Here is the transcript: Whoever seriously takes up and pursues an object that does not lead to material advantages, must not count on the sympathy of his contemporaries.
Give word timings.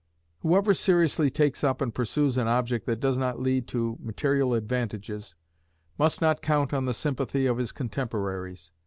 Whoever 0.39 0.73
seriously 0.73 1.29
takes 1.29 1.63
up 1.63 1.79
and 1.79 1.93
pursues 1.93 2.35
an 2.35 2.47
object 2.47 2.87
that 2.87 2.99
does 2.99 3.19
not 3.19 3.39
lead 3.39 3.67
to 3.67 3.99
material 4.01 4.55
advantages, 4.55 5.35
must 5.95 6.21
not 6.21 6.41
count 6.41 6.73
on 6.73 6.85
the 6.85 6.93
sympathy 6.95 7.45
of 7.45 7.59
his 7.59 7.71
contemporaries. 7.71 8.71